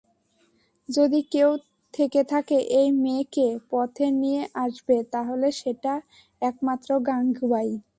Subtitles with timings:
[0.89, 1.49] যদি কেউ
[1.93, 5.93] থেকে থাকে এই মেয়েকে পথে নিয়ে আসবে তাহলে সেটা
[6.41, 7.69] একমাত্র গাঙুবাই।